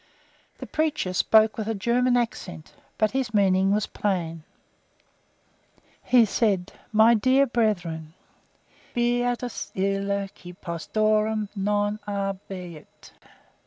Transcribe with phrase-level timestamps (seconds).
[0.57, 4.41] The preacher spoke with a German accent, but his meaning was plain.
[6.03, 8.15] He said: "My dear brethren'
[8.95, 13.11] 'Beatus ille qui post aurum non abiit'.